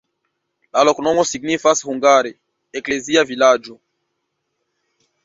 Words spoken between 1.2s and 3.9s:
signifas hungare: eklezia-vilaĝo.